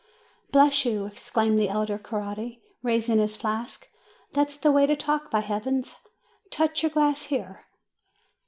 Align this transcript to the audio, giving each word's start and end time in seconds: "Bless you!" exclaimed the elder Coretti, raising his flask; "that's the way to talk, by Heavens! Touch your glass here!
"Bless 0.51 0.83
you!" 0.83 1.05
exclaimed 1.05 1.59
the 1.59 1.69
elder 1.69 1.99
Coretti, 1.99 2.59
raising 2.81 3.19
his 3.19 3.35
flask; 3.35 3.87
"that's 4.33 4.57
the 4.57 4.71
way 4.71 4.87
to 4.87 4.95
talk, 4.95 5.29
by 5.29 5.41
Heavens! 5.41 5.95
Touch 6.49 6.81
your 6.81 6.89
glass 6.89 7.25
here! 7.25 7.65